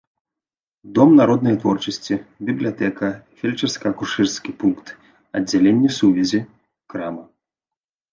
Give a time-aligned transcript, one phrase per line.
[0.99, 2.15] Дом народнай творчасці,
[2.47, 3.07] бібліятэка,
[3.41, 4.87] фельчарска-акушэрскі пункт,
[5.41, 6.41] аддзяленне сувязі,
[6.95, 7.23] крама.